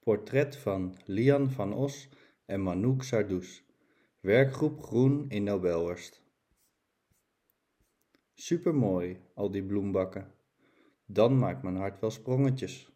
Portret 0.00 0.56
van 0.56 0.94
Lian 1.04 1.50
van 1.50 1.72
Os 1.72 2.08
en 2.46 2.62
Manouk 2.62 3.02
Sardous. 3.02 3.64
Werkgroep 4.20 4.82
Groen 4.82 5.24
in 5.28 5.42
Nobelhorst. 5.42 6.22
Supermooi, 8.34 9.20
al 9.34 9.50
die 9.50 9.62
bloembakken. 9.62 10.32
Dan 11.06 11.38
maakt 11.38 11.62
mijn 11.62 11.76
hart 11.76 12.00
wel 12.00 12.10
sprongetjes. 12.10 12.92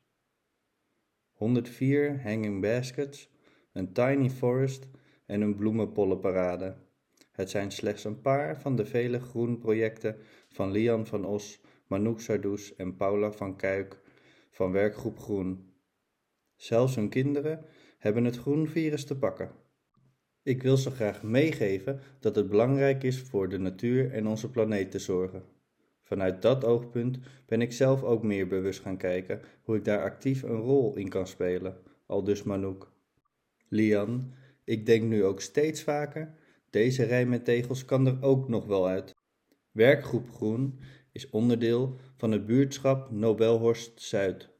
104 1.33 2.23
hanging 2.23 2.61
baskets, 2.61 3.31
een 3.73 3.93
tiny 3.93 4.31
forest 4.31 4.89
en 5.27 5.41
een 5.41 5.57
bloemenpollenparade. 5.57 6.77
Het 7.33 7.51
zijn 7.51 7.71
slechts 7.71 8.05
een 8.05 8.21
paar 8.21 8.61
van 8.61 8.77
de 8.77 8.87
vele 8.87 9.21
groenprojecten 9.21 10.17
van 10.49 10.71
Lian 10.71 11.07
van 11.07 11.25
Os, 11.25 11.61
Manouk 11.87 12.21
Sardous 12.21 12.77
en 12.77 12.97
Paula 12.97 13.33
van 13.33 13.57
Kuik 13.57 14.01
van 14.51 14.73
werkgroep 14.73 15.19
Groen. 15.19 15.74
Zelfs 16.65 16.95
hun 16.95 17.09
kinderen 17.09 17.65
hebben 17.99 18.25
het 18.25 18.37
groenvirus 18.37 19.05
te 19.05 19.19
pakken. 19.19 19.51
Ik 20.43 20.63
wil 20.63 20.77
ze 20.77 20.91
graag 20.91 21.23
meegeven 21.23 22.01
dat 22.21 22.37
het 22.37 22.49
belangrijk 22.49 23.03
is 23.03 23.21
voor 23.21 23.49
de 23.49 23.59
natuur 23.59 24.13
en 24.13 24.27
onze 24.27 24.51
planeet 24.51 24.91
te 24.91 24.99
zorgen. 24.99 25.43
Vanuit 26.03 26.43
dat 26.43 26.65
oogpunt 26.65 27.19
ben 27.47 27.61
ik 27.61 27.73
zelf 27.73 28.03
ook 28.03 28.23
meer 28.23 28.47
bewust 28.47 28.81
gaan 28.81 28.97
kijken 28.97 29.41
hoe 29.63 29.77
ik 29.77 29.85
daar 29.85 30.03
actief 30.03 30.43
een 30.43 30.61
rol 30.61 30.97
in 30.97 31.09
kan 31.09 31.27
spelen, 31.27 31.77
al 32.07 32.25
dus 32.25 32.43
Manouk. 32.43 32.93
Lian, 33.69 34.33
ik 34.65 34.87
denk 34.87 35.03
nu 35.03 35.25
ook 35.25 35.41
steeds 35.41 35.83
vaker, 35.83 36.35
deze 36.71 37.03
rij 37.03 37.27
met 37.27 37.45
tegels 37.45 37.85
kan 37.85 38.07
er 38.07 38.23
ook 38.23 38.49
nog 38.49 38.67
wel 38.67 38.89
uit. 38.89 39.13
Werkgroep 39.71 40.31
Groen 40.31 40.81
is 41.13 41.31
onderdeel 41.31 41.99
van 42.17 42.33
het 42.33 42.47
buurtschap 42.47 43.11
Nobelhorst 43.11 44.01
Zuid. 44.01 44.54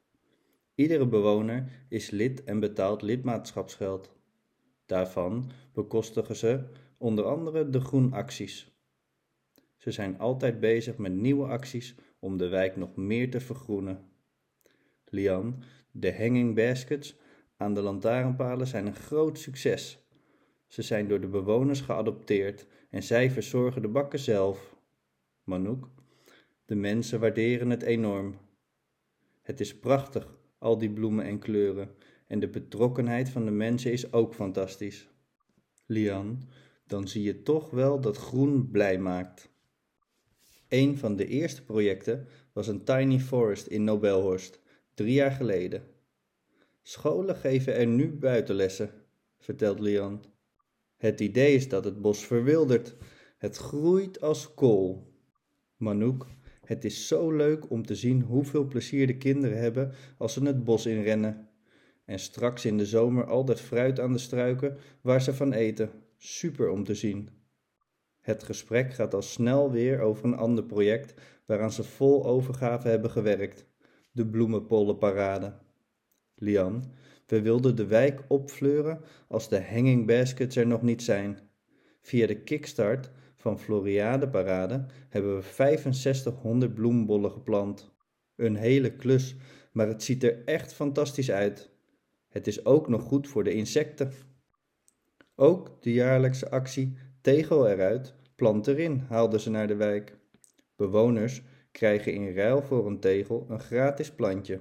Iedere 0.75 1.07
bewoner 1.07 1.87
is 1.89 2.11
lid 2.11 2.45
en 2.45 2.61
betaalt 2.61 3.03
lidmaatschapsgeld. 3.03 4.13
Daarvan 4.87 5.51
bekostigen 5.73 6.37
ze 6.37 6.65
onder 6.99 7.25
andere 7.25 7.71
de 7.71 7.81
groenacties. 7.81 8.73
Ze 9.77 9.91
zijn 9.91 10.19
altijd 10.19 10.61
bezig 10.61 10.97
met 10.97 11.13
nieuwe 11.13 11.47
acties 11.47 11.95
om 12.19 12.37
de 12.37 12.49
wijk 12.49 12.77
nog 12.77 12.97
meer 12.97 13.31
te 13.31 13.41
vergroenen. 13.41 14.09
Lian, 15.05 15.63
de 15.91 16.17
hanging 16.17 16.55
baskets 16.55 17.17
aan 17.57 17.75
de 17.75 17.81
lantaarnpalen 17.81 18.67
zijn 18.67 18.87
een 18.87 18.95
groot 18.95 19.39
succes. 19.39 20.09
Ze 20.67 20.83
zijn 20.83 21.09
door 21.09 21.21
de 21.21 21.29
bewoners 21.29 21.81
geadopteerd 21.81 22.67
en 22.91 23.03
zij 23.03 23.31
verzorgen 23.31 23.83
de 23.83 23.89
bakken 23.89 24.19
zelf. 24.19 24.77
Manouk, 25.43 25.89
de 26.65 26.75
mensen 26.75 27.21
waarderen 27.21 27.71
het 27.71 27.83
enorm. 27.83 28.39
Het 29.43 29.61
is 29.61 29.79
prachtig, 29.79 30.43
al 30.65 30.79
die 30.79 30.91
bloemen 30.91 31.25
en 31.25 31.39
kleuren, 31.39 31.91
en 32.27 32.41
de 32.41 32.49
betrokkenheid 32.49 33.29
van 33.29 33.45
de 33.45 33.51
mensen 33.51 33.93
is 33.93 34.13
ook 34.13 34.35
fantastisch. 34.35 35.09
Lian, 35.87 36.49
dan 36.87 37.09
zie 37.09 37.23
je 37.23 37.43
toch 37.43 37.71
wel 37.71 38.01
dat 38.01 38.17
groen 38.17 38.71
blij 38.71 38.99
maakt. 38.99 39.53
Een 40.69 40.99
van 40.99 41.17
de 41.17 41.27
eerste 41.27 41.65
projecten 41.65 42.27
was 42.53 42.69
een 42.69 42.85
tiny 42.85 43.21
forest 43.21 43.67
in 43.67 43.85
Nobelhorst, 43.85 44.61
drie 44.95 45.13
jaar 45.13 45.33
geleden. 45.33 45.83
Scholen 46.83 47.37
geven 47.37 47.75
er 47.75 47.87
nu 47.87 48.13
buitenlessen, 48.13 48.91
vertelt 49.39 49.81
Lian. 49.81 50.25
Het 50.97 51.21
idee 51.21 51.55
is 51.55 51.69
dat 51.69 51.85
het 51.85 52.01
bos 52.01 52.27
verwildert. 52.27 52.97
Het 53.39 53.57
groeit 53.57 54.21
als 54.21 54.55
kool. 54.55 55.13
Manouk, 55.77 56.27
het 56.65 56.85
is 56.85 57.09
zo 57.09 57.31
leuk 57.31 57.71
om 57.71 57.87
te 57.87 57.95
zien 57.95 58.23
hoeveel 58.23 58.65
plezier 58.65 59.07
de 59.07 59.17
kinderen 59.17 59.59
hebben 59.59 59.93
als 60.19 60.33
ze 60.33 60.45
het 60.45 60.65
bos 60.65 60.87
inrennen. 60.87 61.49
En 62.05 62.19
straks 62.19 62.65
in 62.65 62.79
de 62.79 62.87
zomer 62.87 63.25
al 63.25 63.45
dat 63.45 63.61
fruit 63.61 64.01
aan 64.01 64.13
de 64.13 64.19
struiken 64.19 64.77
waar 65.01 65.23
ze 65.23 65.35
van 65.35 65.53
eten. 65.53 65.91
Super 66.17 66.69
om 66.69 66.85
te 66.85 66.95
zien. 66.95 67.29
Het 68.21 68.43
gesprek 68.43 68.95
gaat 68.95 69.15
al 69.15 69.23
snel 69.23 69.71
weer 69.71 70.01
over 70.01 70.25
een 70.25 70.37
ander 70.37 70.65
project 70.65 71.15
waaraan 71.47 71.73
ze 71.73 71.85
vol 71.85 72.27
overgave 72.27 72.89
hebben 72.89 73.11
gewerkt: 73.11 73.67
de 74.13 74.27
bloemenpollenparade. 74.27 75.55
Lian, 76.35 76.85
we 77.27 77.43
wilden 77.43 77.77
de 77.77 77.87
wijk 77.87 78.23
opfleuren 78.29 79.01
als 79.29 79.49
de 79.49 79.63
hanging 79.63 80.07
baskets 80.07 80.57
er 80.57 80.67
nog 80.67 80.83
niet 80.83 81.03
zijn. 81.03 81.39
Via 82.01 82.27
de 82.27 82.43
kickstart 82.43 83.11
van 83.45 83.59
Floriade 83.59 84.29
Parade 84.29 84.85
hebben 85.09 85.37
we 85.37 85.43
6500 85.43 86.75
bloembollen 86.75 87.31
geplant. 87.31 87.93
Een 88.37 88.57
hele 88.57 88.97
klus, 88.97 89.37
maar 89.73 89.89
het 89.89 90.03
ziet 90.03 90.23
er 90.23 90.45
echt 90.45 90.75
fantastisch 90.75 91.31
uit. 91.31 91.71
Het 92.29 92.47
is 92.47 92.65
ook 92.65 92.89
nog 92.89 93.03
goed 93.03 93.29
voor 93.29 93.45
de 93.45 93.53
insecten. 93.53 94.13
Ook 95.35 95.83
de 95.83 95.93
jaarlijkse 95.93 96.51
actie 96.51 96.97
Tegel 97.21 97.69
eruit, 97.69 98.15
plant 98.37 98.67
erin 98.67 98.99
haalden 99.09 99.41
ze 99.41 99.51
naar 99.51 99.67
de 99.67 99.77
wijk. 99.77 100.19
Bewoners 100.77 101.43
krijgen 101.73 102.13
in 102.13 102.35
ruil 102.35 102.63
voor 102.63 102.87
een 102.87 103.01
tegel 103.01 103.47
een 103.49 103.61
gratis 103.61 104.11
plantje. 104.11 104.61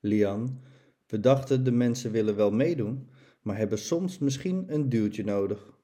Lian, 0.00 0.60
we 1.06 1.20
dachten 1.20 1.64
de 1.64 1.72
mensen 1.72 2.12
willen 2.12 2.36
wel 2.36 2.50
meedoen, 2.50 3.08
maar 3.42 3.56
hebben 3.56 3.78
soms 3.78 4.18
misschien 4.18 4.64
een 4.66 4.88
duwtje 4.88 5.24
nodig. 5.24 5.79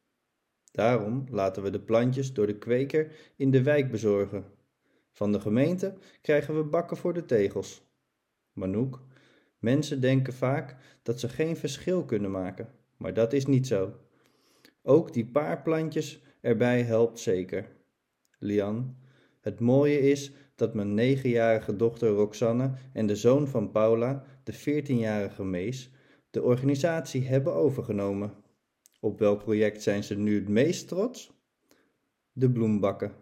Daarom 0.76 1.24
laten 1.30 1.62
we 1.62 1.70
de 1.70 1.80
plantjes 1.80 2.32
door 2.32 2.46
de 2.46 2.58
kweker 2.58 3.12
in 3.36 3.50
de 3.50 3.62
wijk 3.62 3.90
bezorgen. 3.90 4.44
Van 5.10 5.32
de 5.32 5.40
gemeente 5.40 5.94
krijgen 6.20 6.56
we 6.56 6.64
bakken 6.64 6.96
voor 6.96 7.14
de 7.14 7.24
tegels. 7.24 7.82
Manouk, 8.52 9.00
mensen 9.58 10.00
denken 10.00 10.32
vaak 10.32 10.76
dat 11.02 11.20
ze 11.20 11.28
geen 11.28 11.56
verschil 11.56 12.04
kunnen 12.04 12.30
maken, 12.30 12.68
maar 12.96 13.14
dat 13.14 13.32
is 13.32 13.46
niet 13.46 13.66
zo. 13.66 13.92
Ook 14.82 15.12
die 15.12 15.26
paar 15.26 15.62
plantjes 15.62 16.22
erbij 16.40 16.82
helpt 16.82 17.18
zeker. 17.18 17.68
Lian, 18.38 18.96
het 19.40 19.60
mooie 19.60 20.00
is 20.00 20.32
dat 20.54 20.74
mijn 20.74 20.94
negenjarige 20.94 21.76
dochter 21.76 22.08
Roxanne 22.08 22.72
en 22.92 23.06
de 23.06 23.16
zoon 23.16 23.48
van 23.48 23.70
Paula, 23.70 24.24
de 24.42 24.52
veertienjarige 24.52 25.44
Mees, 25.44 25.90
de 26.30 26.42
organisatie 26.42 27.26
hebben 27.26 27.54
overgenomen. 27.54 28.44
Op 29.00 29.18
welk 29.18 29.42
project 29.42 29.82
zijn 29.82 30.04
ze 30.04 30.14
nu 30.14 30.34
het 30.34 30.48
meest 30.48 30.88
trots? 30.88 31.32
De 32.32 32.50
bloembakken, 32.50 33.12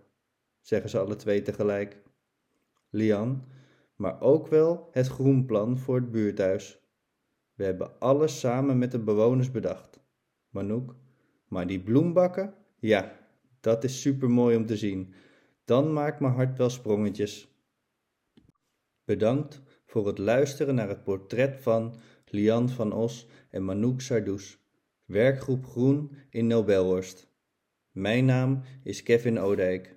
zeggen 0.60 0.90
ze 0.90 0.98
alle 0.98 1.16
twee 1.16 1.42
tegelijk. 1.42 2.02
Lian, 2.90 3.44
maar 3.96 4.20
ook 4.20 4.48
wel 4.48 4.88
het 4.92 5.06
groenplan 5.06 5.78
voor 5.78 5.94
het 5.94 6.10
buurthuis. 6.10 6.78
We 7.54 7.64
hebben 7.64 7.98
alles 7.98 8.40
samen 8.40 8.78
met 8.78 8.90
de 8.90 8.98
bewoners 8.98 9.50
bedacht. 9.50 10.00
Manouk, 10.48 10.94
maar 11.48 11.66
die 11.66 11.82
bloembakken, 11.82 12.54
ja, 12.78 13.18
dat 13.60 13.84
is 13.84 14.00
super 14.00 14.30
mooi 14.30 14.56
om 14.56 14.66
te 14.66 14.76
zien. 14.76 15.14
Dan 15.64 15.92
maakt 15.92 16.20
mijn 16.20 16.32
hart 16.32 16.58
wel 16.58 16.70
sprongetjes. 16.70 17.48
Bedankt 19.04 19.62
voor 19.84 20.06
het 20.06 20.18
luisteren 20.18 20.74
naar 20.74 20.88
het 20.88 21.04
portret 21.04 21.56
van 21.60 21.94
Lian 22.24 22.68
van 22.68 22.92
Os 22.92 23.28
en 23.50 23.64
Manouk 23.64 24.00
Sardous. 24.00 24.63
Werkgroep 25.04 25.64
Groen 25.64 26.16
in 26.30 26.46
Nobelhorst. 26.46 27.28
Mijn 27.90 28.24
naam 28.24 28.62
is 28.82 29.02
Kevin 29.02 29.38
Odijk. 29.38 29.93